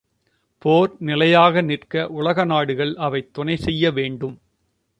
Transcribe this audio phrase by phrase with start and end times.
[0.65, 4.35] போர் நிலையாக நிற்க உலக நாடுகள் அவை துணை செய்ய வேண்டும்.